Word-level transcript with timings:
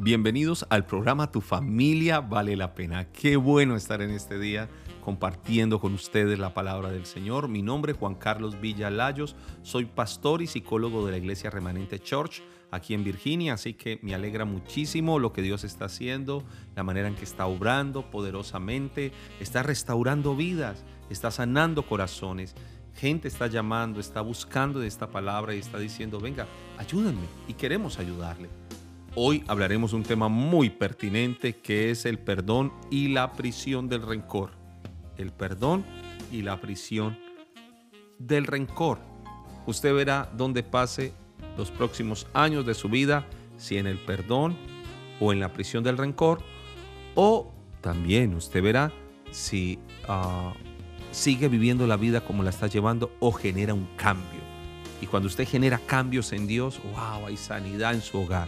Bienvenidos 0.00 0.64
al 0.70 0.86
programa 0.86 1.32
Tu 1.32 1.40
familia 1.40 2.20
vale 2.20 2.54
la 2.54 2.72
pena. 2.72 3.10
Qué 3.10 3.36
bueno 3.36 3.74
estar 3.74 4.00
en 4.00 4.10
este 4.10 4.38
día 4.38 4.68
compartiendo 5.00 5.80
con 5.80 5.92
ustedes 5.92 6.38
la 6.38 6.54
palabra 6.54 6.92
del 6.92 7.04
Señor. 7.04 7.48
Mi 7.48 7.62
nombre 7.62 7.92
es 7.92 7.98
Juan 7.98 8.14
Carlos 8.14 8.60
Villalayos, 8.60 9.34
soy 9.62 9.86
pastor 9.86 10.40
y 10.40 10.46
psicólogo 10.46 11.04
de 11.04 11.10
la 11.10 11.18
Iglesia 11.18 11.50
Remanente 11.50 11.98
Church 11.98 12.42
aquí 12.70 12.94
en 12.94 13.02
Virginia, 13.02 13.54
así 13.54 13.74
que 13.74 13.98
me 14.02 14.14
alegra 14.14 14.44
muchísimo 14.44 15.18
lo 15.18 15.32
que 15.32 15.42
Dios 15.42 15.64
está 15.64 15.86
haciendo, 15.86 16.44
la 16.76 16.84
manera 16.84 17.08
en 17.08 17.16
que 17.16 17.24
está 17.24 17.46
obrando 17.46 18.08
poderosamente, 18.08 19.10
está 19.40 19.64
restaurando 19.64 20.36
vidas, 20.36 20.84
está 21.10 21.32
sanando 21.32 21.88
corazones. 21.88 22.54
Gente 22.94 23.26
está 23.26 23.48
llamando, 23.48 23.98
está 23.98 24.20
buscando 24.20 24.78
de 24.78 24.86
esta 24.86 25.10
palabra 25.10 25.56
y 25.56 25.58
está 25.58 25.80
diciendo, 25.80 26.20
venga, 26.20 26.46
ayúdenme 26.78 27.26
y 27.48 27.54
queremos 27.54 27.98
ayudarle. 27.98 28.48
Hoy 29.20 29.42
hablaremos 29.48 29.94
un 29.94 30.04
tema 30.04 30.28
muy 30.28 30.70
pertinente 30.70 31.56
que 31.56 31.90
es 31.90 32.06
el 32.06 32.20
perdón 32.20 32.72
y 32.88 33.08
la 33.08 33.32
prisión 33.32 33.88
del 33.88 34.02
rencor. 34.02 34.52
El 35.16 35.32
perdón 35.32 35.84
y 36.30 36.42
la 36.42 36.60
prisión 36.60 37.18
del 38.20 38.46
rencor. 38.46 39.00
Usted 39.66 39.92
verá 39.92 40.30
dónde 40.36 40.62
pase 40.62 41.12
los 41.56 41.72
próximos 41.72 42.28
años 42.32 42.64
de 42.64 42.74
su 42.74 42.88
vida, 42.88 43.26
si 43.56 43.76
en 43.76 43.88
el 43.88 43.98
perdón 43.98 44.56
o 45.18 45.32
en 45.32 45.40
la 45.40 45.52
prisión 45.52 45.82
del 45.82 45.98
rencor, 45.98 46.38
o 47.16 47.52
también 47.80 48.36
usted 48.36 48.62
verá 48.62 48.92
si 49.32 49.80
ah, 50.06 50.52
sigue 51.10 51.48
viviendo 51.48 51.88
la 51.88 51.96
vida 51.96 52.20
como 52.20 52.44
la 52.44 52.50
está 52.50 52.68
llevando 52.68 53.10
o 53.18 53.32
genera 53.32 53.74
un 53.74 53.88
cambio. 53.96 54.42
Y 55.00 55.06
cuando 55.06 55.26
usted 55.26 55.48
genera 55.48 55.78
cambios 55.78 56.32
en 56.32 56.46
Dios, 56.46 56.80
wow, 56.92 57.26
hay 57.26 57.36
sanidad 57.36 57.94
en 57.94 58.00
su 58.00 58.20
hogar. 58.20 58.46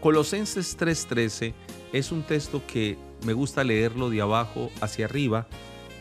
Colosenses 0.00 0.76
3:13 0.76 1.54
es 1.92 2.12
un 2.12 2.22
texto 2.22 2.62
que 2.66 2.98
me 3.24 3.32
gusta 3.32 3.64
leerlo 3.64 4.10
de 4.10 4.20
abajo 4.20 4.70
hacia 4.80 5.06
arriba 5.06 5.46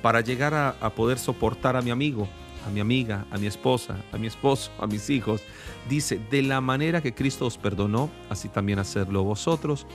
para 0.01 0.21
llegar 0.21 0.53
a, 0.53 0.89
poder 0.91 1.17
soportar 1.17 1.75
a 1.75 1.81
mi 1.81 1.89
amigo, 1.89 2.27
a 2.67 2.69
mi 2.69 2.79
amiga, 2.79 3.25
a 3.31 3.37
mi 3.37 3.47
esposa, 3.47 3.95
a 4.11 4.17
mi 4.17 4.27
esposo, 4.27 4.71
a 4.79 4.85
mis 4.85 5.09
hijos. 5.09 5.41
Dice, 5.89 6.19
de 6.29 6.43
la 6.43 6.61
manera 6.61 7.01
que 7.01 7.13
Cristo 7.13 7.47
os 7.47 7.57
perdonó, 7.57 8.11
así 8.29 8.47
también 8.49 8.77
hacerlo 8.77 9.23
vosotros. 9.23 9.87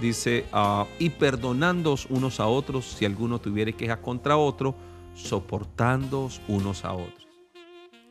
Dice, 0.00 0.44
ah, 0.52 0.86
y 0.98 1.10
perdonándoos 1.10 2.06
unos 2.10 2.40
a 2.40 2.46
otros 2.46 2.84
si 2.84 3.04
alguno 3.04 3.40
tuviere 3.40 3.72
queja 3.72 4.02
contra 4.02 4.36
otro, 4.36 4.74
soportándoos 5.14 6.42
unos 6.48 6.84
a 6.84 6.92
otros. 6.92 7.26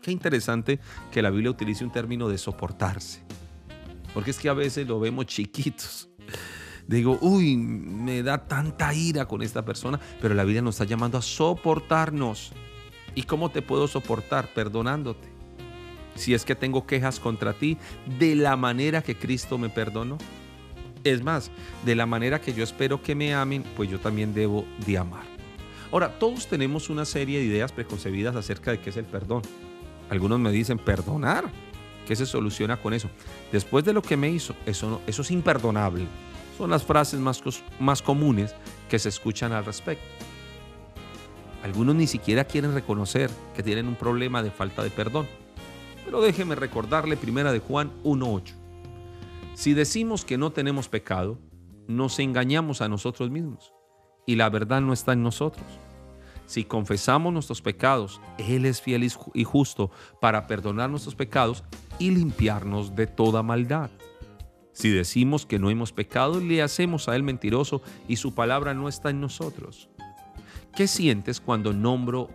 Qué 0.01 0.11
interesante 0.11 0.79
que 1.11 1.21
la 1.21 1.29
Biblia 1.29 1.51
utilice 1.51 1.83
un 1.83 1.91
término 1.91 2.29
de 2.29 2.37
soportarse. 2.37 3.22
Porque 4.13 4.31
es 4.31 4.39
que 4.39 4.49
a 4.49 4.53
veces 4.53 4.87
lo 4.87 4.99
vemos 4.99 5.25
chiquitos. 5.25 6.09
Digo, 6.87 7.17
uy, 7.21 7.55
me 7.55 8.23
da 8.23 8.45
tanta 8.45 8.93
ira 8.93 9.25
con 9.25 9.41
esta 9.41 9.63
persona, 9.63 9.99
pero 10.21 10.33
la 10.33 10.43
vida 10.43 10.61
nos 10.61 10.75
está 10.75 10.85
llamando 10.85 11.17
a 11.17 11.21
soportarnos. 11.21 12.51
¿Y 13.15 13.23
cómo 13.23 13.51
te 13.51 13.61
puedo 13.61 13.87
soportar? 13.87 14.53
Perdonándote. 14.53 15.31
Si 16.15 16.33
es 16.33 16.45
que 16.45 16.55
tengo 16.55 16.85
quejas 16.85 17.19
contra 17.19 17.53
ti, 17.53 17.77
de 18.19 18.35
la 18.35 18.55
manera 18.55 19.01
que 19.01 19.15
Cristo 19.15 19.57
me 19.57 19.69
perdonó. 19.69 20.17
Es 21.03 21.23
más, 21.23 21.51
de 21.85 21.95
la 21.95 22.05
manera 22.05 22.39
que 22.39 22.53
yo 22.53 22.63
espero 22.63 23.01
que 23.01 23.15
me 23.15 23.33
amen, 23.33 23.63
pues 23.75 23.89
yo 23.89 23.99
también 23.99 24.33
debo 24.33 24.65
de 24.85 24.97
amar. 24.97 25.25
Ahora, 25.91 26.17
todos 26.17 26.47
tenemos 26.47 26.89
una 26.89 27.05
serie 27.05 27.39
de 27.39 27.45
ideas 27.45 27.71
preconcebidas 27.71 28.35
acerca 28.35 28.71
de 28.71 28.79
qué 28.79 28.89
es 28.89 28.97
el 28.97 29.05
perdón. 29.05 29.41
Algunos 30.09 30.39
me 30.39 30.51
dicen, 30.51 30.77
perdonar. 30.77 31.51
¿Qué 32.07 32.15
se 32.15 32.25
soluciona 32.25 32.77
con 32.77 32.93
eso? 32.93 33.09
Después 33.51 33.85
de 33.85 33.93
lo 33.93 34.01
que 34.01 34.17
me 34.17 34.29
hizo, 34.29 34.55
eso, 34.65 35.01
eso 35.07 35.21
es 35.21 35.31
imperdonable. 35.31 36.07
Son 36.57 36.69
las 36.69 36.83
frases 36.83 37.19
más, 37.19 37.41
más 37.79 38.01
comunes 38.01 38.55
que 38.89 38.99
se 38.99 39.09
escuchan 39.09 39.51
al 39.53 39.65
respecto. 39.65 40.05
Algunos 41.63 41.95
ni 41.95 42.07
siquiera 42.07 42.43
quieren 42.43 42.73
reconocer 42.73 43.31
que 43.55 43.63
tienen 43.63 43.87
un 43.87 43.95
problema 43.95 44.43
de 44.43 44.51
falta 44.51 44.83
de 44.83 44.89
perdón. 44.89 45.27
Pero 46.03 46.21
déjeme 46.21 46.55
recordarle 46.55 47.15
primera 47.15 47.51
de 47.53 47.59
Juan 47.59 47.91
1.8. 48.03 48.53
Si 49.55 49.73
decimos 49.73 50.25
que 50.25 50.37
no 50.37 50.51
tenemos 50.51 50.89
pecado, 50.89 51.39
nos 51.87 52.19
engañamos 52.19 52.81
a 52.81 52.89
nosotros 52.89 53.29
mismos 53.29 53.73
y 54.25 54.35
la 54.35 54.49
verdad 54.49 54.81
no 54.81 54.93
está 54.93 55.13
en 55.13 55.23
nosotros. 55.23 55.65
Si 56.45 56.65
confesamos 56.65 57.33
nuestros 57.33 57.61
pecados, 57.61 58.21
Él 58.37 58.65
es 58.65 58.81
fiel 58.81 59.09
y 59.33 59.43
justo 59.43 59.91
para 60.19 60.47
perdonar 60.47 60.89
nuestros 60.89 61.15
pecados 61.15 61.63
y 61.99 62.11
limpiarnos 62.11 62.95
de 62.95 63.07
toda 63.07 63.43
maldad. 63.43 63.89
Si 64.73 64.89
decimos 64.89 65.45
que 65.45 65.59
no 65.59 65.69
hemos 65.69 65.91
pecado, 65.91 66.39
le 66.39 66.61
hacemos 66.61 67.07
a 67.07 67.15
Él 67.15 67.23
mentiroso 67.23 67.81
y 68.07 68.15
su 68.15 68.33
palabra 68.33 68.73
no 68.73 68.89
está 68.89 69.11
en 69.11 69.21
nosotros. 69.21 69.89
¿Qué 70.75 70.87
sientes 70.87 71.39
cuando 71.39 71.71
nombro 71.71 72.29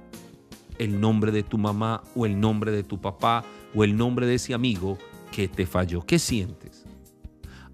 el 0.78 1.00
nombre 1.00 1.32
de 1.32 1.42
tu 1.42 1.58
mamá 1.58 2.02
o 2.14 2.24
el 2.24 2.38
nombre 2.38 2.70
de 2.70 2.84
tu 2.84 3.00
papá 3.00 3.44
o 3.74 3.82
el 3.82 3.96
nombre 3.96 4.26
de 4.26 4.36
ese 4.36 4.54
amigo 4.54 4.96
que 5.32 5.48
te 5.48 5.66
falló? 5.66 6.06
¿Qué 6.06 6.20
sientes? 6.20 6.86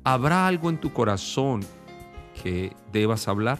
¿Habrá 0.02 0.46
algo 0.46 0.70
en 0.70 0.80
tu 0.80 0.92
corazón 0.92 1.60
que 2.42 2.74
debas 2.92 3.28
hablar? 3.28 3.58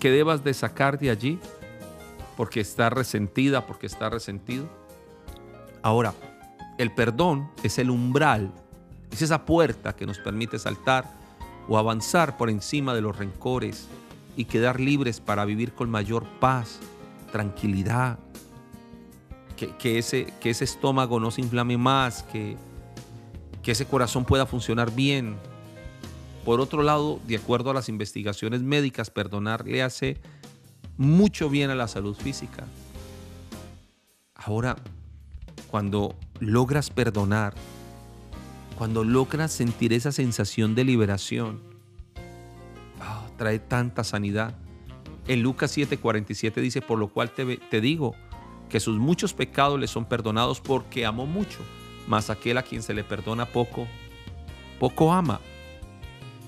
¿Que 0.00 0.10
debas 0.10 0.44
de 0.44 0.54
sacar 0.54 0.98
de 0.98 1.10
allí? 1.10 1.38
Porque 2.36 2.60
está 2.60 2.90
resentida, 2.90 3.66
porque 3.66 3.86
está 3.86 4.10
resentido. 4.10 4.68
Ahora, 5.82 6.14
el 6.78 6.92
perdón 6.92 7.50
es 7.62 7.78
el 7.78 7.90
umbral, 7.90 8.52
es 9.10 9.22
esa 9.22 9.44
puerta 9.44 9.94
que 9.94 10.06
nos 10.06 10.18
permite 10.18 10.58
saltar 10.58 11.10
o 11.68 11.78
avanzar 11.78 12.36
por 12.36 12.50
encima 12.50 12.94
de 12.94 13.00
los 13.00 13.16
rencores 13.16 13.88
y 14.36 14.46
quedar 14.46 14.80
libres 14.80 15.20
para 15.20 15.44
vivir 15.44 15.72
con 15.72 15.90
mayor 15.90 16.24
paz, 16.40 16.80
tranquilidad, 17.32 18.18
que, 19.56 19.98
ese, 19.98 20.32
que 20.40 20.50
ese 20.50 20.64
estómago 20.64 21.20
no 21.20 21.30
se 21.30 21.40
inflame 21.40 21.78
más, 21.78 22.22
que, 22.24 22.56
que 23.62 23.72
ese 23.72 23.86
corazón 23.86 24.24
pueda 24.24 24.46
funcionar 24.46 24.90
bien. 24.90 25.36
Por 26.44 26.60
otro 26.60 26.82
lado, 26.82 27.20
de 27.26 27.36
acuerdo 27.36 27.70
a 27.70 27.74
las 27.74 27.88
investigaciones 27.88 28.62
médicas, 28.62 29.10
perdonar 29.10 29.66
le 29.66 29.82
hace 29.82 30.18
mucho 30.98 31.48
bien 31.48 31.70
a 31.70 31.74
la 31.74 31.88
salud 31.88 32.14
física. 32.14 32.64
Ahora, 34.34 34.76
cuando 35.68 36.14
logras 36.40 36.90
perdonar, 36.90 37.54
cuando 38.76 39.04
logras 39.04 39.52
sentir 39.52 39.94
esa 39.94 40.12
sensación 40.12 40.74
de 40.74 40.84
liberación, 40.84 41.62
ah, 43.00 43.26
trae 43.38 43.58
tanta 43.58 44.04
sanidad. 44.04 44.54
En 45.26 45.42
Lucas 45.42 45.74
7:47 45.74 46.60
dice, 46.60 46.82
por 46.82 46.98
lo 46.98 47.08
cual 47.08 47.30
te, 47.30 47.56
te 47.56 47.80
digo 47.80 48.14
que 48.68 48.80
sus 48.80 48.98
muchos 48.98 49.32
pecados 49.32 49.80
le 49.80 49.86
son 49.86 50.04
perdonados 50.04 50.60
porque 50.60 51.06
amó 51.06 51.24
mucho, 51.24 51.60
mas 52.06 52.28
aquel 52.28 52.58
a 52.58 52.62
quien 52.62 52.82
se 52.82 52.92
le 52.92 53.02
perdona 53.02 53.46
poco, 53.46 53.86
poco 54.78 55.10
ama. 55.10 55.40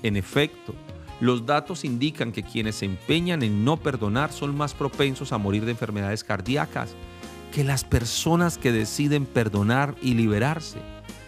En 0.03 0.15
efecto, 0.15 0.73
los 1.19 1.45
datos 1.45 1.83
indican 1.83 2.31
que 2.31 2.43
quienes 2.43 2.75
se 2.75 2.85
empeñan 2.85 3.41
en 3.41 3.65
no 3.65 3.77
perdonar 3.77 4.31
son 4.31 4.55
más 4.55 4.73
propensos 4.73 5.31
a 5.31 5.37
morir 5.37 5.65
de 5.65 5.71
enfermedades 5.71 6.23
cardíacas 6.23 6.95
que 7.51 7.63
las 7.63 7.83
personas 7.83 8.57
que 8.57 8.71
deciden 8.71 9.25
perdonar 9.25 9.95
y 10.01 10.13
liberarse. 10.13 10.77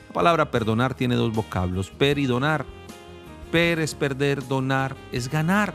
La 0.09 0.13
palabra 0.13 0.51
perdonar 0.51 0.93
tiene 0.93 1.15
dos 1.15 1.33
vocablos, 1.33 1.89
per 1.89 2.19
y 2.19 2.25
donar. 2.25 2.65
Per 3.51 3.79
es 3.79 3.95
perder, 3.95 4.47
donar 4.47 4.95
es 5.11 5.29
ganar. 5.29 5.73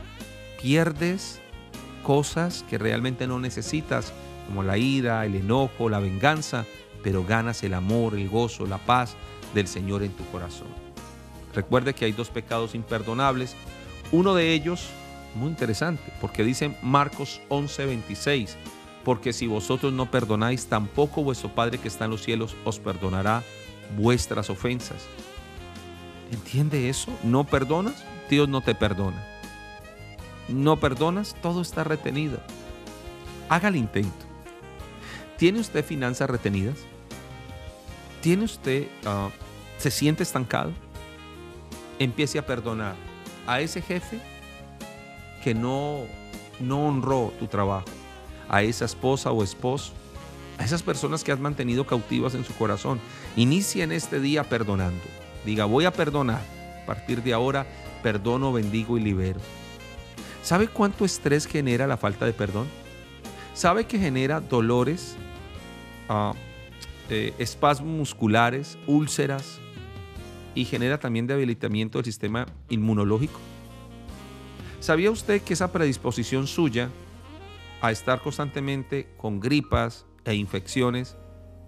Pierdes 0.62 1.40
cosas 2.04 2.64
que 2.70 2.78
realmente 2.78 3.26
no 3.26 3.40
necesitas, 3.40 4.12
como 4.46 4.62
la 4.62 4.78
ira, 4.78 5.24
el 5.26 5.34
enojo, 5.34 5.88
la 5.88 5.98
venganza, 5.98 6.66
pero 7.02 7.24
ganas 7.24 7.64
el 7.64 7.74
amor, 7.74 8.14
el 8.14 8.28
gozo, 8.28 8.66
la 8.66 8.78
paz 8.78 9.16
del 9.54 9.66
Señor 9.66 10.02
en 10.04 10.12
tu 10.12 10.24
corazón. 10.26 10.68
Recuerde 11.54 11.94
que 11.94 12.04
hay 12.04 12.12
dos 12.12 12.30
pecados 12.30 12.74
imperdonables. 12.74 13.54
Uno 14.12 14.34
de 14.34 14.52
ellos, 14.52 14.88
muy 15.34 15.48
interesante, 15.48 16.02
porque 16.20 16.44
dice 16.44 16.76
Marcos 16.82 17.40
11:26, 17.48 18.56
porque 19.04 19.32
si 19.32 19.46
vosotros 19.46 19.92
no 19.92 20.10
perdonáis, 20.10 20.66
tampoco 20.66 21.22
vuestro 21.22 21.54
Padre 21.54 21.78
que 21.78 21.88
está 21.88 22.04
en 22.06 22.10
los 22.10 22.22
cielos 22.22 22.56
os 22.64 22.78
perdonará 22.78 23.42
vuestras 23.96 24.50
ofensas. 24.50 25.06
¿Entiende 26.32 26.88
eso? 26.88 27.12
¿No 27.22 27.44
perdonas? 27.44 28.04
Dios 28.28 28.48
no 28.48 28.60
te 28.60 28.74
perdona. 28.74 29.22
¿No 30.48 30.78
perdonas? 30.78 31.36
Todo 31.40 31.60
está 31.62 31.84
retenido. 31.84 32.38
Haga 33.48 33.68
el 33.68 33.76
intento. 33.76 34.24
¿Tiene 35.36 35.60
usted 35.60 35.84
finanzas 35.84 36.28
retenidas? 36.30 36.78
¿Tiene 38.20 38.44
usted, 38.44 38.88
ah, 39.04 39.28
se 39.78 39.90
siente 39.90 40.22
estancado? 40.22 40.72
Empiece 41.98 42.38
a 42.38 42.46
perdonar 42.46 42.94
a 43.46 43.60
ese 43.60 43.80
jefe 43.82 44.20
que 45.42 45.54
no, 45.54 46.02
no 46.60 46.86
honró 46.86 47.32
tu 47.38 47.46
trabajo 47.46 47.86
a 48.48 48.62
esa 48.62 48.84
esposa 48.84 49.30
o 49.30 49.42
esposo, 49.42 49.92
a 50.58 50.64
esas 50.64 50.82
personas 50.82 51.24
que 51.24 51.32
has 51.32 51.40
mantenido 51.40 51.86
cautivas 51.86 52.34
en 52.34 52.44
su 52.44 52.54
corazón. 52.54 53.00
Inicia 53.36 53.84
en 53.84 53.92
este 53.92 54.20
día 54.20 54.44
perdonando. 54.44 55.02
Diga, 55.44 55.64
voy 55.64 55.84
a 55.84 55.92
perdonar 55.92 56.42
a 56.82 56.86
partir 56.86 57.22
de 57.22 57.32
ahora 57.32 57.66
perdono, 58.02 58.52
bendigo 58.52 58.98
y 58.98 59.00
libero. 59.00 59.40
¿Sabe 60.42 60.68
cuánto 60.68 61.04
estrés 61.04 61.46
genera 61.46 61.86
la 61.86 61.96
falta 61.96 62.26
de 62.26 62.32
perdón? 62.32 62.66
¿Sabe 63.54 63.86
que 63.86 63.98
genera 63.98 64.40
dolores, 64.40 65.16
uh, 66.08 66.34
espasmos 67.38 67.90
musculares, 67.90 68.76
úlceras 68.86 69.60
y 70.54 70.64
genera 70.64 70.98
también 70.98 71.26
debilitamiento 71.26 71.98
del 71.98 72.04
sistema 72.04 72.46
inmunológico? 72.68 73.38
¿Sabía 74.84 75.10
usted 75.10 75.40
que 75.40 75.54
esa 75.54 75.72
predisposición 75.72 76.46
suya 76.46 76.90
a 77.80 77.90
estar 77.90 78.20
constantemente 78.20 79.08
con 79.16 79.40
gripas 79.40 80.04
e 80.24 80.34
infecciones 80.34 81.16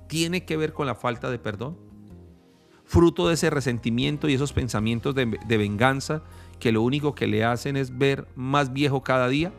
tiene 0.07 0.45
que 0.45 0.57
ver 0.57 0.73
con 0.73 0.87
la 0.87 0.95
falta 0.95 1.31
de 1.31 1.39
perdón? 1.39 1.79
Fruto 2.85 3.27
de 3.29 3.35
ese 3.35 3.51
resentimiento 3.51 4.29
y 4.29 4.35
esos 4.35 4.53
pensamientos 4.53 5.15
de, 5.15 5.25
venganza 5.25 6.23
que 6.61 6.73
lo 6.73 6.83
único 6.83 7.15
que 7.15 7.27
le 7.27 7.43
hacen 7.43 7.77
es 7.77 7.97
ver 7.97 8.29
más 8.37 8.73
viejo 8.73 9.03
cada 9.03 9.29
día. 9.29 9.51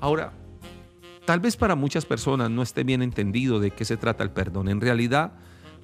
Ahora, 0.00 0.32
tal 1.26 1.40
vez 1.40 1.56
para 1.56 1.76
muchas 1.76 2.06
personas 2.06 2.50
no 2.50 2.62
esté 2.62 2.84
bien 2.84 3.02
entendido 3.02 3.60
de 3.60 3.70
qué 3.70 3.84
se 3.84 3.96
trata 3.96 4.24
el 4.24 4.30
perdón. 4.30 4.68
En 4.68 4.80
realidad, 4.80 5.32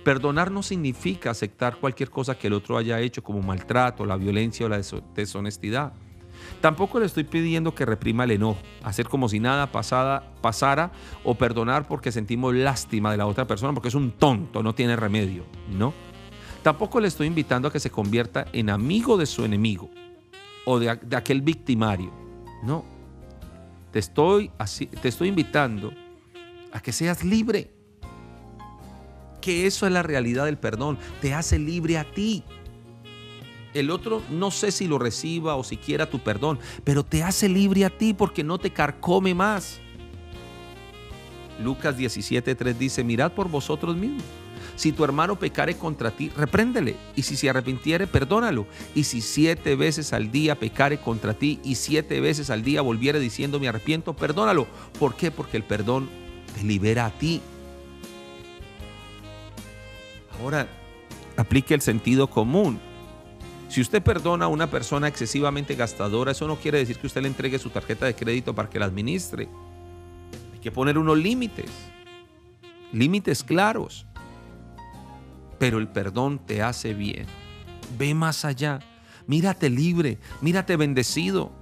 perdonar 0.04 0.50
no 0.50 0.62
significa 0.62 1.30
aceptar 1.30 1.76
cualquier 1.76 2.10
cosa 2.10 2.36
que 2.36 2.48
el 2.48 2.52
otro 2.52 2.76
haya 2.76 3.00
hecho 3.00 3.22
como 3.22 3.40
maltrato, 3.42 4.04
la 4.04 4.16
violencia 4.16 4.66
o 4.66 4.68
la 4.68 4.80
deshonestidad. 5.14 5.92
Tampoco 6.60 7.00
le 7.00 7.06
estoy 7.06 7.24
pidiendo 7.24 7.74
que 7.74 7.84
reprima 7.84 8.24
el 8.24 8.32
enojo, 8.32 8.60
hacer 8.82 9.08
como 9.08 9.28
si 9.28 9.40
nada 9.40 9.70
pasada, 9.70 10.32
pasara 10.40 10.92
o 11.24 11.34
perdonar 11.34 11.86
porque 11.86 12.12
sentimos 12.12 12.54
lástima 12.54 13.10
de 13.10 13.16
la 13.16 13.26
otra 13.26 13.46
persona 13.46 13.72
porque 13.72 13.88
es 13.88 13.94
un 13.94 14.12
tonto, 14.12 14.62
no 14.62 14.74
tiene 14.74 14.96
remedio, 14.96 15.44
¿no? 15.70 15.92
Tampoco 16.62 17.00
le 17.00 17.08
estoy 17.08 17.26
invitando 17.26 17.68
a 17.68 17.72
que 17.72 17.80
se 17.80 17.90
convierta 17.90 18.46
en 18.52 18.70
amigo 18.70 19.16
de 19.16 19.26
su 19.26 19.44
enemigo 19.44 19.90
o 20.64 20.78
de, 20.78 20.90
aquel 20.90 21.42
victimario, 21.42 22.12
no. 22.62 22.84
Te 23.90 23.98
estoy, 23.98 24.50
así, 24.58 24.86
te 24.86 25.08
estoy 25.08 25.28
invitando 25.28 25.92
a 26.72 26.80
que 26.80 26.92
seas 26.92 27.24
libre. 27.24 27.70
Que 29.42 29.66
eso 29.66 29.86
es 29.86 29.92
la 29.92 30.02
realidad 30.02 30.46
del 30.46 30.56
perdón. 30.56 30.96
Te 31.20 31.34
hace 31.34 31.58
libre 31.58 31.98
a 31.98 32.10
ti. 32.10 32.42
El 33.74 33.90
otro 33.90 34.22
no 34.30 34.50
sé 34.50 34.72
si 34.72 34.86
lo 34.86 34.98
reciba 34.98 35.56
o 35.56 35.64
si 35.64 35.76
quiera 35.76 36.08
tu 36.08 36.18
perdón, 36.18 36.58
pero 36.84 37.04
te 37.04 37.22
hace 37.22 37.48
libre 37.48 37.84
a 37.84 37.90
ti 37.90 38.14
porque 38.14 38.44
no 38.44 38.58
te 38.58 38.70
carcome 38.70 39.34
más. 39.34 39.80
Lucas 41.62 41.96
17:3 41.96 42.74
dice, 42.76 43.04
mirad 43.04 43.32
por 43.32 43.48
vosotros 43.48 43.96
mismos. 43.96 44.22
Si 44.76 44.92
tu 44.92 45.04
hermano 45.04 45.38
pecare 45.38 45.76
contra 45.76 46.10
ti, 46.10 46.30
repréndele. 46.36 46.96
Y 47.14 47.22
si 47.22 47.36
se 47.36 47.50
arrepintiere, 47.50 48.06
perdónalo. 48.06 48.66
Y 48.94 49.04
si 49.04 49.20
siete 49.20 49.76
veces 49.76 50.12
al 50.12 50.30
día 50.30 50.58
pecare 50.58 50.98
contra 50.98 51.34
ti 51.34 51.60
y 51.62 51.74
siete 51.74 52.20
veces 52.20 52.50
al 52.50 52.62
día 52.62 52.80
volviere 52.80 53.20
diciendo 53.20 53.60
me 53.60 53.68
arrepiento, 53.68 54.14
perdónalo. 54.14 54.66
¿Por 54.98 55.14
qué? 55.14 55.30
Porque 55.30 55.56
el 55.56 55.64
perdón 55.64 56.08
te 56.54 56.64
libera 56.64 57.06
a 57.06 57.10
ti. 57.10 57.40
Ahora, 60.42 60.66
aplique 61.36 61.72
el 61.72 61.80
sentido 61.80 62.28
común. 62.28 62.80
Si 63.68 63.80
usted 63.80 64.02
perdona 64.02 64.46
a 64.46 64.48
una 64.48 64.68
persona 64.68 65.06
excesivamente 65.06 65.76
gastadora, 65.76 66.32
eso 66.32 66.48
no 66.48 66.56
quiere 66.56 66.78
decir 66.78 66.98
que 66.98 67.06
usted 67.06 67.22
le 67.22 67.28
entregue 67.28 67.60
su 67.60 67.70
tarjeta 67.70 68.06
de 68.06 68.16
crédito 68.16 68.52
para 68.52 68.68
que 68.68 68.80
la 68.80 68.86
administre. 68.86 69.48
Hay 70.52 70.58
que 70.58 70.72
poner 70.72 70.98
unos 70.98 71.16
límites, 71.16 71.70
límites 72.92 73.44
claros. 73.44 74.04
Pero 75.60 75.78
el 75.78 75.86
perdón 75.86 76.40
te 76.44 76.60
hace 76.60 76.92
bien. 76.92 77.26
Ve 77.96 78.12
más 78.12 78.44
allá. 78.44 78.80
Mírate 79.28 79.70
libre, 79.70 80.18
mírate 80.40 80.76
bendecido. 80.76 81.52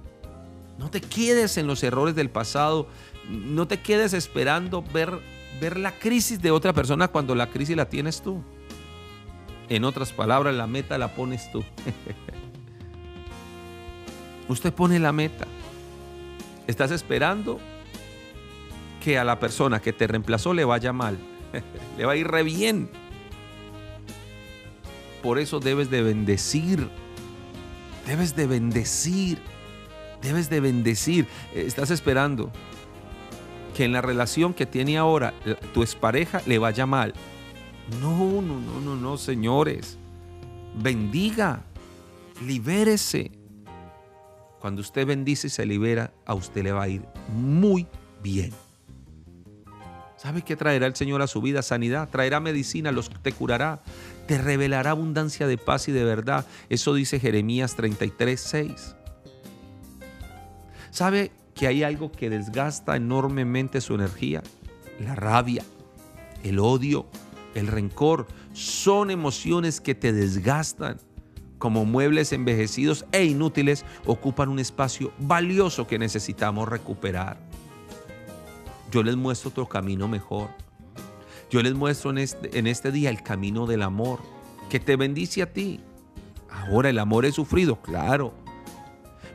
No 0.79 0.89
te 0.89 1.01
quedes 1.01 1.57
en 1.57 1.67
los 1.67 1.83
errores 1.83 2.15
del 2.15 2.31
pasado. 2.31 2.87
No 3.29 3.67
te 3.67 3.79
quedes 3.79 4.13
esperando 4.13 4.81
ver, 4.81 5.19
ver 5.61 5.77
la 5.77 5.91
crisis 5.91 6.41
de 6.41 6.49
otra 6.49 6.73
persona 6.73 7.09
cuando 7.09 7.35
la 7.35 7.51
crisis 7.51 7.77
la 7.77 7.87
tienes 7.87 8.23
tú. 8.23 8.43
En 9.69 9.83
otras 9.83 10.11
palabras, 10.11 10.55
la 10.55 10.67
meta 10.67 10.97
la 10.97 11.15
pones 11.15 11.51
tú. 11.51 11.63
Usted 14.47 14.73
pone 14.73 14.99
la 14.99 15.11
meta. 15.11 15.47
Estás 16.67 16.91
esperando 16.91 17.59
que 19.01 19.17
a 19.17 19.23
la 19.23 19.39
persona 19.39 19.81
que 19.81 19.93
te 19.93 20.07
reemplazó 20.07 20.53
le 20.53 20.65
vaya 20.65 20.93
mal. 20.93 21.17
le 21.97 22.05
va 22.05 22.13
a 22.13 22.15
ir 22.15 22.27
re 22.27 22.43
bien. 22.43 22.89
Por 25.23 25.39
eso 25.39 25.59
debes 25.59 25.89
de 25.89 26.01
bendecir. 26.01 26.89
Debes 28.07 28.35
de 28.35 28.47
bendecir. 28.47 29.39
Debes 30.21 30.49
de 30.49 30.59
bendecir. 30.59 31.27
Estás 31.53 31.91
esperando 31.91 32.51
que 33.75 33.85
en 33.85 33.93
la 33.93 34.01
relación 34.01 34.53
que 34.53 34.65
tiene 34.65 34.97
ahora 34.97 35.33
tu 35.73 35.81
expareja 35.81 36.41
le 36.45 36.59
vaya 36.59 36.85
mal. 36.85 37.13
No, 37.99 38.41
no, 38.41 38.59
no, 38.59 38.79
no, 38.79 38.95
no, 38.95 39.17
señores. 39.17 39.97
Bendiga, 40.75 41.63
libérese. 42.45 43.31
Cuando 44.59 44.81
usted 44.81 45.07
bendice 45.07 45.47
y 45.47 45.49
se 45.49 45.65
libera, 45.65 46.13
a 46.25 46.35
usted 46.35 46.63
le 46.63 46.71
va 46.71 46.83
a 46.83 46.87
ir 46.87 47.03
muy 47.33 47.87
bien. 48.21 48.51
¿Sabe 50.21 50.43
qué 50.43 50.55
traerá 50.55 50.85
el 50.85 50.95
Señor 50.95 51.23
a 51.23 51.27
su 51.27 51.41
vida? 51.41 51.63
Sanidad, 51.63 52.09
traerá 52.09 52.39
medicina, 52.39 52.91
los 52.91 53.09
te 53.09 53.31
curará, 53.31 53.81
te 54.27 54.37
revelará 54.37 54.91
abundancia 54.91 55.47
de 55.47 55.57
paz 55.57 55.87
y 55.87 55.91
de 55.91 56.03
verdad. 56.03 56.45
Eso 56.69 56.93
dice 56.93 57.19
Jeremías 57.19 57.75
33, 57.75 58.39
6. 58.39 58.95
¿Sabe 60.91 61.31
que 61.55 61.65
hay 61.65 61.81
algo 61.81 62.11
que 62.11 62.29
desgasta 62.29 62.95
enormemente 62.95 63.81
su 63.81 63.95
energía? 63.95 64.43
La 64.99 65.15
rabia, 65.15 65.63
el 66.43 66.59
odio, 66.59 67.07
el 67.55 67.67
rencor 67.67 68.27
son 68.53 69.11
emociones 69.11 69.81
que 69.81 69.95
te 69.95 70.13
desgastan. 70.13 70.97
Como 71.57 71.85
muebles 71.85 72.33
envejecidos 72.33 73.05
e 73.11 73.25
inútiles, 73.25 73.85
ocupan 74.05 74.49
un 74.49 74.59
espacio 74.59 75.11
valioso 75.19 75.85
que 75.85 75.99
necesitamos 75.99 76.67
recuperar. 76.67 77.39
Yo 78.91 79.03
les 79.03 79.15
muestro 79.15 79.51
otro 79.51 79.69
camino 79.69 80.07
mejor. 80.07 80.49
Yo 81.49 81.61
les 81.61 81.73
muestro 81.73 82.11
en 82.11 82.17
este, 82.17 82.57
en 82.57 82.65
este 82.65 82.91
día 82.91 83.09
el 83.09 83.21
camino 83.21 83.67
del 83.67 83.83
amor, 83.83 84.19
que 84.69 84.79
te 84.79 84.95
bendice 84.95 85.41
a 85.41 85.53
ti. 85.53 85.79
Ahora 86.49 86.89
el 86.89 86.97
amor 86.97 87.25
es 87.25 87.35
sufrido, 87.35 87.81
claro. 87.81 88.33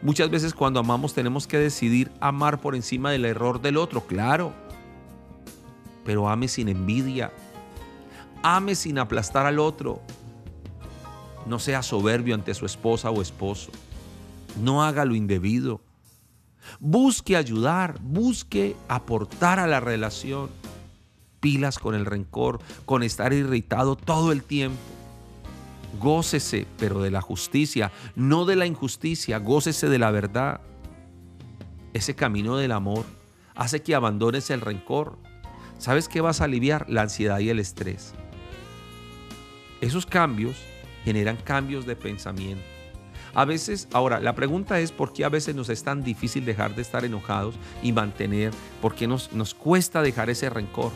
Muchas 0.03 0.31
veces 0.31 0.53
cuando 0.53 0.81
amamos 0.81 1.15
tenemos 1.15 1.47
que 1.47 1.59
decidir 1.59 2.11
amar 2.21 2.61
por 2.61 2.75
encima 2.75 3.11
del 3.11 3.25
error 3.25 3.61
del 3.61 3.77
otro, 3.77 4.07
claro. 4.07 4.53
Pero 6.05 6.29
ame 6.29 6.49
sin 6.49 6.69
envidia, 6.69 7.33
Ame 8.43 8.75
sin 8.75 8.99
aplastar 8.99 9.47
al 9.47 9.59
otro. 9.59 10.01
No 11.47 11.59
sea 11.59 11.83
soberbio 11.83 12.35
ante 12.35 12.55
su 12.55 12.67
esposa 12.67 13.11
o 13.11 13.23
esposo. 13.23 13.71
No 14.61 14.83
haga 14.83 15.05
lo 15.05 15.15
indebido. 15.15 15.81
Busque 16.81 17.37
ayudar, 17.37 17.99
busque 18.01 18.77
aportar 18.89 19.61
a 19.61 19.67
la 19.67 19.81
relación. 19.81 20.51
Pilas 21.41 21.79
con 21.79 21.95
el 21.95 22.07
rencor, 22.07 22.61
con 22.85 23.03
estar 23.03 23.33
irritado 23.33 23.95
todo 23.97 24.33
el 24.33 24.43
tiempo. 24.43 24.79
Gócese, 26.01 26.67
pero 26.79 27.01
de 27.01 27.11
la 27.11 27.21
justicia, 27.21 27.93
no 28.17 28.45
de 28.45 28.57
la 28.57 28.67
injusticia. 28.67 29.39
Gócese 29.39 29.89
de 29.89 29.99
la 29.99 30.11
verdad. 30.11 30.61
Ese 31.95 32.15
camino 32.15 32.57
del 32.57 32.73
amor 32.73 33.05
hace 33.55 33.83
que 33.83 33.95
abandones 33.95 34.51
el 34.51 34.61
rencor. 34.61 35.19
¿Sabes 35.79 36.09
qué 36.09 36.21
vas 36.21 36.41
a 36.41 36.45
aliviar? 36.45 36.87
La 36.89 37.03
ansiedad 37.03 37.39
y 37.39 37.49
el 37.51 37.59
estrés. 37.59 38.15
Esos 39.81 40.07
cambios 40.07 40.57
generan 41.05 41.37
cambios 41.37 41.87
de 41.87 41.97
pensamiento. 41.97 42.77
A 43.37 43.45
veces, 43.45 43.87
ahora, 43.93 44.19
la 44.19 44.35
pregunta 44.35 44.81
es 44.81 44.93
por 44.93 45.13
qué 45.13 45.25
a 45.25 45.29
veces 45.29 45.55
nos 45.55 45.69
es 45.69 45.85
tan 45.85 46.03
difícil 46.03 46.47
dejar 46.47 46.75
de 46.75 46.81
estar 46.81 47.05
enojados 47.05 47.55
y 47.83 47.93
mantener, 47.93 48.51
por 48.81 48.95
qué 48.95 49.07
nos, 49.07 49.31
nos 49.35 49.53
cuesta 49.53 50.01
dejar 50.01 50.31
ese 50.31 50.49
rencor. 50.49 50.91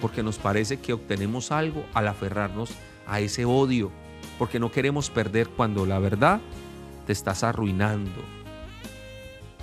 Porque 0.00 0.24
nos 0.24 0.36
parece 0.38 0.80
que 0.80 0.92
obtenemos 0.92 1.52
algo 1.52 1.86
al 1.94 2.08
aferrarnos 2.08 2.70
a 3.06 3.20
ese 3.20 3.44
odio, 3.44 3.92
porque 4.36 4.58
no 4.58 4.72
queremos 4.72 5.10
perder 5.10 5.48
cuando 5.48 5.86
la 5.86 6.00
verdad 6.00 6.40
te 7.06 7.12
estás 7.12 7.44
arruinando. 7.44 8.20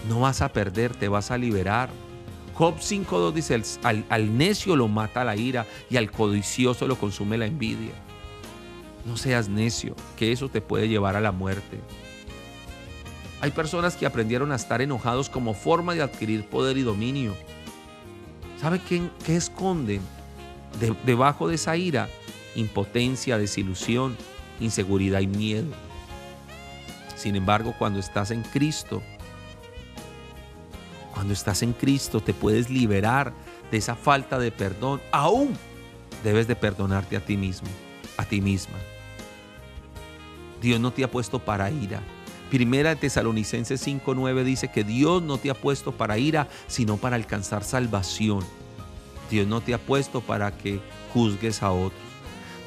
No 0.07 0.22
vas 0.22 0.41
a 0.41 0.53
perder, 0.53 0.95
te 0.95 1.10
vas 1.10 1.29
a 1.29 1.38
liberar. 1.38 1.89
Job 2.53 2.77
5.2 2.77 3.34
dice, 3.34 3.62
al, 3.84 4.05
al 4.07 4.38
necio 4.38 4.77
lo 4.77 4.88
mata 4.88 5.25
la 5.25 5.36
ira 5.36 5.65
y 5.89 5.98
al 5.98 6.10
codicioso 6.10 6.88
lo 6.88 6.98
consume 6.98 7.38
la 7.38 7.48
envidia. 7.48 8.04
No 9.05 9.17
seas 9.17 9.47
necio, 9.47 9.95
que 10.17 10.31
eso 10.31 10.50
te 10.50 10.62
puede 10.62 10.88
llevar 10.88 11.15
a 11.15 11.21
la 11.21 11.31
muerte. 11.31 11.79
Hay 13.41 13.51
personas 13.51 13.95
que 13.95 14.05
aprendieron 14.05 14.51
a 14.51 14.55
estar 14.55 14.81
enojados 14.81 15.29
como 15.29 15.53
forma 15.53 15.93
de 15.93 16.01
adquirir 16.01 16.47
poder 16.47 16.77
y 16.77 16.81
dominio. 16.81 17.35
¿Sabe 18.59 18.79
qué, 18.79 19.09
qué 19.25 19.35
esconden 19.35 20.01
debajo 21.05 21.47
de 21.47 21.55
esa 21.55 21.77
ira? 21.77 22.09
Impotencia, 22.55 23.38
desilusión, 23.38 24.17
inseguridad 24.59 25.19
y 25.19 25.27
miedo. 25.27 25.67
Sin 27.15 27.35
embargo, 27.35 27.75
cuando 27.77 28.00
estás 28.00 28.31
en 28.31 28.41
Cristo, 28.41 29.03
cuando 31.15 31.33
estás 31.33 31.63
en 31.63 31.74
Cristo 31.74 32.19
te 32.19 32.33
puedes 32.33 32.69
liberar 32.69 33.33
de 33.71 33.77
esa 33.77 33.95
falta 33.95 34.38
de 34.38 34.51
perdón. 34.51 35.01
Aún 35.12 35.55
debes 36.24 36.47
de 36.47 36.55
perdonarte 36.55 37.15
a 37.17 37.21
ti 37.21 37.38
mismo, 37.38 37.69
a 38.17 38.25
ti 38.25 38.41
misma. 38.41 38.77
Dios 40.62 40.79
no 40.79 40.91
te 40.91 41.03
ha 41.03 41.12
puesto 41.12 41.39
para 41.39 41.69
ira. 41.69 42.01
Primera 42.50 42.89
de 42.89 42.95
Tesalonicenses 42.95 43.86
5:9 43.86 44.43
dice 44.43 44.69
que 44.69 44.84
Dios 44.84 45.22
no 45.22 45.38
te 45.38 45.50
ha 45.50 45.53
puesto 45.53 45.91
para 45.91 46.17
ira, 46.17 46.48
sino 46.67 46.98
para 46.98 47.15
alcanzar 47.15 47.63
salvación. 47.63 48.39
Dios 49.29 49.48
no 49.48 49.62
te 49.62 49.74
ha 49.74 49.77
puesto 49.77 50.22
para 50.22 50.51
que 50.51 50.79
juzgues 51.13 51.63
a 51.63 51.72
otros. 51.72 52.01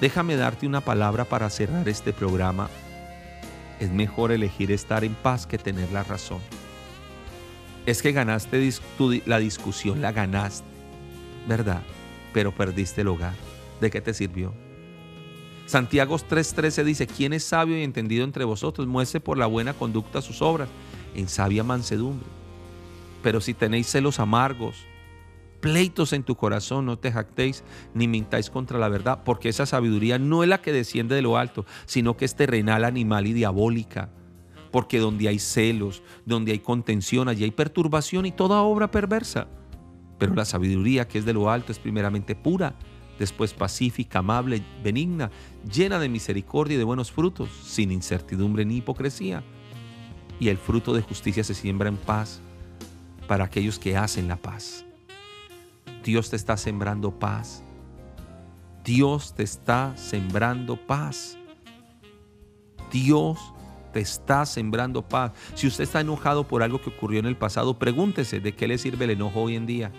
Déjame 0.00 0.36
darte 0.36 0.66
una 0.66 0.80
palabra 0.80 1.24
para 1.24 1.50
cerrar 1.50 1.88
este 1.88 2.12
programa. 2.12 2.68
Es 3.80 3.90
mejor 3.90 4.32
elegir 4.32 4.72
estar 4.72 5.04
en 5.04 5.14
paz 5.14 5.46
que 5.46 5.58
tener 5.58 5.90
la 5.92 6.02
razón. 6.02 6.40
Es 7.86 8.02
que 8.02 8.12
ganaste 8.12 8.70
la 9.26 9.38
discusión, 9.38 10.02
la 10.02 10.12
ganaste, 10.12 10.66
¿verdad? 11.48 11.82
Pero 12.32 12.52
perdiste 12.52 13.00
el 13.00 13.08
hogar. 13.08 13.34
¿De 13.80 13.90
qué 13.90 14.00
te 14.00 14.12
sirvió? 14.12 14.52
Santiago 15.68 16.16
3:13 16.16 16.82
dice, 16.82 17.06
¿quién 17.06 17.34
es 17.34 17.44
sabio 17.44 17.78
y 17.78 17.82
entendido 17.82 18.24
entre 18.24 18.46
vosotros? 18.46 18.86
Muestre 18.86 19.20
por 19.20 19.36
la 19.36 19.44
buena 19.44 19.74
conducta 19.74 20.22
sus 20.22 20.40
obras, 20.40 20.70
en 21.14 21.28
sabia 21.28 21.62
mansedumbre. 21.62 22.26
Pero 23.22 23.42
si 23.42 23.52
tenéis 23.52 23.86
celos 23.86 24.18
amargos, 24.18 24.76
pleitos 25.60 26.14
en 26.14 26.22
tu 26.22 26.36
corazón, 26.36 26.86
no 26.86 26.98
te 26.98 27.12
jactéis 27.12 27.64
ni 27.92 28.08
mintáis 28.08 28.48
contra 28.48 28.78
la 28.78 28.88
verdad, 28.88 29.24
porque 29.26 29.50
esa 29.50 29.66
sabiduría 29.66 30.18
no 30.18 30.42
es 30.42 30.48
la 30.48 30.62
que 30.62 30.72
desciende 30.72 31.14
de 31.14 31.20
lo 31.20 31.36
alto, 31.36 31.66
sino 31.84 32.16
que 32.16 32.24
es 32.24 32.34
terrenal, 32.34 32.82
animal 32.82 33.26
y 33.26 33.34
diabólica. 33.34 34.08
Porque 34.72 34.98
donde 34.98 35.28
hay 35.28 35.38
celos, 35.38 36.02
donde 36.24 36.52
hay 36.52 36.60
contención, 36.60 37.28
allí 37.28 37.44
hay 37.44 37.50
perturbación 37.50 38.24
y 38.24 38.32
toda 38.32 38.62
obra 38.62 38.90
perversa. 38.90 39.48
Pero 40.18 40.34
la 40.34 40.46
sabiduría 40.46 41.06
que 41.06 41.18
es 41.18 41.26
de 41.26 41.34
lo 41.34 41.50
alto 41.50 41.72
es 41.72 41.78
primeramente 41.78 42.34
pura, 42.34 42.74
después 43.18 43.54
pacífica, 43.54 44.20
amable, 44.20 44.62
benigna, 44.82 45.30
llena 45.72 45.98
de 45.98 46.08
misericordia 46.08 46.74
y 46.74 46.78
de 46.78 46.84
buenos 46.84 47.10
frutos, 47.10 47.50
sin 47.64 47.90
incertidumbre 47.90 48.64
ni 48.64 48.76
hipocresía. 48.76 49.42
Y 50.40 50.48
el 50.48 50.58
fruto 50.58 50.94
de 50.94 51.02
justicia 51.02 51.42
se 51.42 51.54
siembra 51.54 51.88
en 51.88 51.96
paz 51.96 52.40
para 53.26 53.44
aquellos 53.44 53.78
que 53.78 53.96
hacen 53.96 54.28
la 54.28 54.36
paz. 54.36 54.84
Dios 56.04 56.30
te 56.30 56.36
está 56.36 56.56
sembrando 56.56 57.18
paz. 57.18 57.62
Dios 58.84 59.34
te 59.34 59.42
está 59.42 59.96
sembrando 59.96 60.76
paz. 60.76 61.36
Dios 62.90 63.38
te 63.92 64.00
está 64.00 64.46
sembrando 64.46 65.06
paz. 65.06 65.32
Si 65.54 65.66
usted 65.66 65.84
está 65.84 66.00
enojado 66.00 66.46
por 66.46 66.62
algo 66.62 66.80
que 66.80 66.90
ocurrió 66.90 67.20
en 67.20 67.26
el 67.26 67.36
pasado, 67.36 67.78
pregúntese 67.78 68.40
de 68.40 68.52
qué 68.54 68.68
le 68.68 68.78
sirve 68.78 69.04
el 69.04 69.10
enojo 69.10 69.42
hoy 69.42 69.56
en 69.56 69.66
día. 69.66 69.92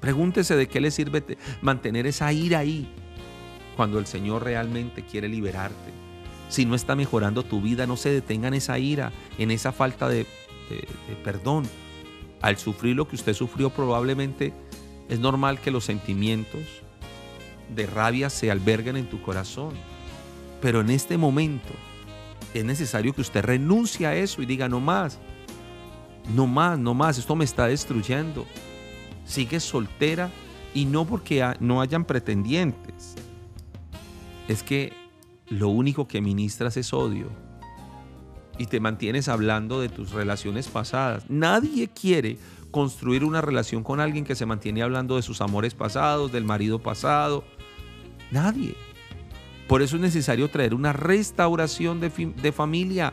Pregúntese 0.00 0.56
de 0.56 0.68
qué 0.68 0.80
le 0.80 0.90
sirve 0.90 1.24
mantener 1.62 2.06
esa 2.06 2.32
ira 2.32 2.60
ahí 2.60 2.88
cuando 3.76 3.98
el 3.98 4.06
Señor 4.06 4.44
realmente 4.44 5.02
quiere 5.02 5.28
liberarte. 5.28 5.92
Si 6.48 6.64
no 6.64 6.74
está 6.74 6.94
mejorando 6.94 7.42
tu 7.42 7.60
vida, 7.60 7.86
no 7.86 7.96
se 7.96 8.10
detenga 8.10 8.48
en 8.48 8.54
esa 8.54 8.78
ira, 8.78 9.12
en 9.38 9.50
esa 9.50 9.72
falta 9.72 10.08
de, 10.08 10.26
perdón. 11.24 11.64
Al 12.42 12.58
sufrir 12.58 12.94
lo 12.94 13.08
que 13.08 13.16
usted 13.16 13.34
sufrió, 13.34 13.70
probablemente 13.70 14.52
es 15.08 15.18
normal 15.18 15.60
que 15.60 15.70
los 15.70 15.84
sentimientos 15.84 16.62
de 17.74 17.86
rabia 17.86 18.30
se 18.30 18.50
alberguen 18.50 18.96
en 18.96 19.08
tu 19.08 19.20
corazón. 19.22 19.74
Pero 20.60 20.80
en 20.80 20.90
este 20.90 21.16
momento 21.16 21.72
es 22.54 22.64
necesario 22.64 23.14
que 23.14 23.22
usted 23.22 23.44
renuncie 23.44 24.06
a 24.06 24.14
eso 24.14 24.42
y 24.42 24.46
diga, 24.46 24.68
no 24.68 24.80
más, 24.80 25.18
no 26.34 26.46
más, 26.46 26.78
no 26.78 26.94
más, 26.94 27.18
esto 27.18 27.34
me 27.34 27.44
está 27.44 27.66
destruyendo 27.66 28.46
sigues 29.26 29.64
soltera 29.64 30.30
y 30.74 30.84
no 30.84 31.04
porque 31.04 31.54
no 31.60 31.80
hayan 31.80 32.04
pretendientes. 32.04 33.14
Es 34.48 34.62
que 34.62 34.92
lo 35.48 35.68
único 35.68 36.06
que 36.06 36.20
ministras 36.20 36.76
es 36.76 36.92
odio 36.92 37.28
y 38.58 38.66
te 38.66 38.80
mantienes 38.80 39.28
hablando 39.28 39.80
de 39.80 39.88
tus 39.88 40.12
relaciones 40.12 40.68
pasadas. 40.68 41.24
Nadie 41.28 41.88
quiere 41.88 42.38
construir 42.70 43.24
una 43.24 43.40
relación 43.40 43.82
con 43.82 44.00
alguien 44.00 44.24
que 44.24 44.34
se 44.34 44.46
mantiene 44.46 44.82
hablando 44.82 45.16
de 45.16 45.22
sus 45.22 45.40
amores 45.40 45.74
pasados, 45.74 46.32
del 46.32 46.44
marido 46.44 46.78
pasado. 46.78 47.44
Nadie. 48.30 48.74
Por 49.68 49.82
eso 49.82 49.96
es 49.96 50.02
necesario 50.02 50.48
traer 50.48 50.74
una 50.74 50.92
restauración 50.92 52.00
de, 52.00 52.10
de 52.10 52.52
familia. 52.52 53.12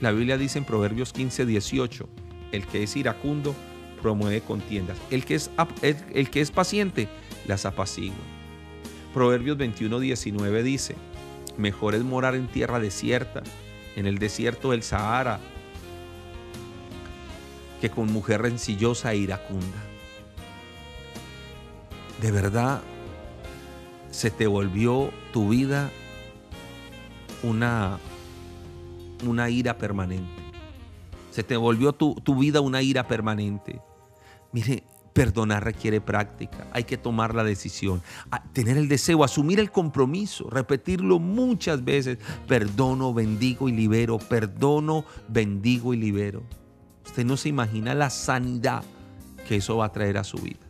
La 0.00 0.12
Biblia 0.12 0.36
dice 0.36 0.58
en 0.58 0.64
Proverbios 0.64 1.12
15, 1.12 1.46
18, 1.46 2.08
el 2.52 2.66
que 2.66 2.82
es 2.82 2.96
iracundo 2.96 3.54
promueve 3.98 4.40
contiendas. 4.40 4.96
El 5.10 5.24
que 5.24 5.34
es, 5.34 5.50
el 5.82 6.30
que 6.30 6.40
es 6.40 6.50
paciente 6.50 7.08
las 7.46 7.66
apacigua. 7.66 8.16
Proverbios 9.12 9.56
21, 9.56 10.00
19 10.00 10.62
dice, 10.62 10.94
mejor 11.56 11.94
es 11.94 12.04
morar 12.04 12.34
en 12.34 12.46
tierra 12.46 12.78
desierta, 12.78 13.42
en 13.96 14.06
el 14.06 14.18
desierto 14.18 14.70
del 14.70 14.82
Sahara, 14.82 15.40
que 17.80 17.90
con 17.90 18.12
mujer 18.12 18.42
rencillosa 18.42 19.12
e 19.12 19.18
iracunda. 19.18 19.84
De 22.20 22.30
verdad, 22.30 22.82
se 24.10 24.30
te 24.30 24.46
volvió 24.46 25.10
tu 25.32 25.48
vida 25.48 25.90
una, 27.42 27.98
una 29.24 29.48
ira 29.50 29.78
permanente. 29.78 30.42
Se 31.30 31.42
te 31.44 31.56
volvió 31.56 31.92
tu, 31.92 32.14
tu 32.16 32.36
vida 32.36 32.60
una 32.60 32.82
ira 32.82 33.06
permanente. 33.06 33.80
Mire, 34.52 34.84
perdonar 35.12 35.64
requiere 35.64 36.00
práctica, 36.00 36.68
hay 36.72 36.84
que 36.84 36.96
tomar 36.96 37.34
la 37.34 37.42
decisión, 37.42 38.02
tener 38.52 38.76
el 38.76 38.88
deseo, 38.88 39.24
asumir 39.24 39.58
el 39.58 39.72
compromiso, 39.72 40.48
repetirlo 40.48 41.18
muchas 41.18 41.84
veces, 41.84 42.18
perdono, 42.46 43.12
bendigo 43.12 43.68
y 43.68 43.72
libero, 43.72 44.18
perdono, 44.18 45.04
bendigo 45.26 45.92
y 45.92 45.96
libero. 45.96 46.42
Usted 47.04 47.24
no 47.24 47.36
se 47.36 47.48
imagina 47.48 47.94
la 47.94 48.10
sanidad 48.10 48.84
que 49.48 49.56
eso 49.56 49.78
va 49.78 49.86
a 49.86 49.92
traer 49.92 50.18
a 50.18 50.24
su 50.24 50.38
vida. 50.38 50.67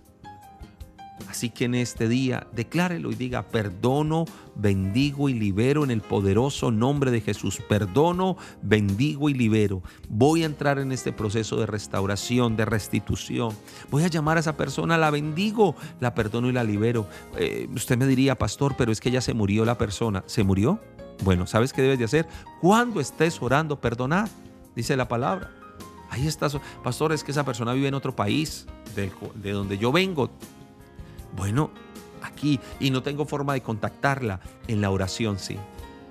Así 1.28 1.50
que 1.50 1.64
en 1.64 1.74
este 1.74 2.08
día 2.08 2.46
declárelo 2.52 3.10
y 3.10 3.14
diga, 3.14 3.48
perdono, 3.48 4.24
bendigo 4.54 5.28
y 5.28 5.34
libero 5.34 5.84
en 5.84 5.90
el 5.90 6.00
poderoso 6.00 6.70
nombre 6.70 7.10
de 7.10 7.20
Jesús. 7.20 7.60
Perdono, 7.68 8.36
bendigo 8.62 9.28
y 9.28 9.34
libero. 9.34 9.82
Voy 10.08 10.42
a 10.42 10.46
entrar 10.46 10.78
en 10.78 10.92
este 10.92 11.12
proceso 11.12 11.56
de 11.56 11.66
restauración, 11.66 12.56
de 12.56 12.64
restitución. 12.64 13.56
Voy 13.90 14.04
a 14.04 14.08
llamar 14.08 14.36
a 14.36 14.40
esa 14.40 14.56
persona, 14.56 14.96
la 14.96 15.10
bendigo, 15.10 15.74
la 16.00 16.14
perdono 16.14 16.48
y 16.48 16.52
la 16.52 16.64
libero. 16.64 17.08
Eh, 17.36 17.68
usted 17.74 17.98
me 17.98 18.06
diría, 18.06 18.36
pastor, 18.36 18.74
pero 18.76 18.92
es 18.92 19.00
que 19.00 19.10
ya 19.10 19.20
se 19.20 19.34
murió 19.34 19.64
la 19.64 19.78
persona. 19.78 20.24
¿Se 20.26 20.44
murió? 20.44 20.80
Bueno, 21.24 21.46
¿sabes 21.46 21.72
qué 21.72 21.82
debes 21.82 21.98
de 21.98 22.04
hacer? 22.04 22.28
Cuando 22.60 23.00
estés 23.00 23.42
orando, 23.42 23.80
perdonar, 23.80 24.28
dice 24.76 24.96
la 24.96 25.08
palabra. 25.08 25.50
Ahí 26.10 26.26
está, 26.26 26.48
pastor, 26.82 27.12
es 27.12 27.22
que 27.22 27.32
esa 27.32 27.44
persona 27.44 27.74
vive 27.74 27.88
en 27.88 27.94
otro 27.94 28.16
país, 28.16 28.66
de 28.94 29.52
donde 29.52 29.76
yo 29.76 29.92
vengo 29.92 30.30
bueno, 31.36 31.70
aquí 32.22 32.60
y 32.80 32.90
no 32.90 33.02
tengo 33.02 33.24
forma 33.24 33.54
de 33.54 33.62
contactarla 33.62 34.40
en 34.66 34.80
la 34.80 34.90
oración, 34.90 35.38
sí. 35.38 35.56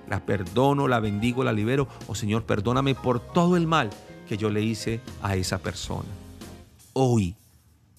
La 0.08 0.24
perdono, 0.24 0.88
la 0.88 1.00
bendigo, 1.00 1.44
la 1.44 1.52
libero. 1.52 1.86
Oh, 2.06 2.14
Señor, 2.14 2.44
perdóname 2.44 2.94
por 2.94 3.20
todo 3.20 3.56
el 3.56 3.66
mal 3.66 3.90
que 4.26 4.38
yo 4.38 4.50
le 4.50 4.62
hice 4.62 5.00
a 5.22 5.36
esa 5.36 5.58
persona. 5.58 6.08
Hoy, 6.94 7.34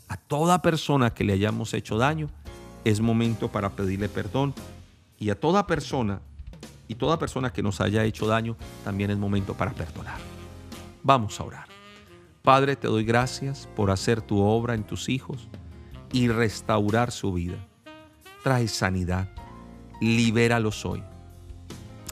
a 0.07 0.17
toda 0.17 0.61
persona 0.61 1.13
que 1.13 1.23
le 1.23 1.33
hayamos 1.33 1.73
hecho 1.73 1.97
daño, 1.97 2.29
es 2.83 2.99
momento 2.99 3.49
para 3.49 3.69
pedirle 3.69 4.09
perdón. 4.09 4.55
Y 5.19 5.29
a 5.29 5.39
toda 5.39 5.67
persona, 5.67 6.21
y 6.87 6.95
toda 6.95 7.19
persona 7.19 7.51
que 7.51 7.61
nos 7.61 7.79
haya 7.81 8.03
hecho 8.05 8.25
daño, 8.25 8.55
también 8.83 9.11
es 9.11 9.17
momento 9.17 9.53
para 9.53 9.71
perdonar. 9.71 10.17
Vamos 11.03 11.39
a 11.39 11.43
orar. 11.43 11.67
Padre, 12.41 12.75
te 12.75 12.87
doy 12.87 13.03
gracias 13.03 13.67
por 13.75 13.91
hacer 13.91 14.21
tu 14.21 14.39
obra 14.39 14.73
en 14.73 14.83
tus 14.83 15.09
hijos 15.09 15.47
y 16.11 16.27
restaurar 16.27 17.11
su 17.11 17.33
vida. 17.33 17.57
Trae 18.43 18.67
sanidad, 18.67 19.29
libéralos 20.01 20.85
hoy. 20.85 21.03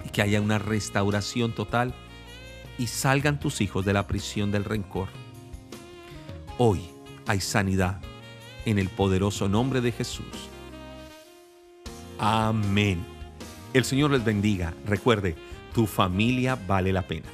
Y 0.05 0.09
que 0.09 0.21
haya 0.21 0.41
una 0.41 0.59
restauración 0.59 1.53
total 1.53 1.93
y 2.77 2.87
salgan 2.87 3.39
tus 3.39 3.61
hijos 3.61 3.85
de 3.85 3.93
la 3.93 4.07
prisión 4.07 4.51
del 4.51 4.63
rencor. 4.63 5.07
Hoy 6.57 6.81
hay 7.25 7.41
sanidad 7.41 8.01
en 8.65 8.79
el 8.79 8.89
poderoso 8.89 9.47
nombre 9.47 9.81
de 9.81 9.91
Jesús. 9.91 10.25
Amén. 12.19 13.05
El 13.73 13.85
Señor 13.85 14.11
les 14.11 14.23
bendiga. 14.23 14.73
Recuerde, 14.85 15.35
tu 15.73 15.85
familia 15.85 16.57
vale 16.67 16.91
la 16.91 17.03
pena. 17.03 17.27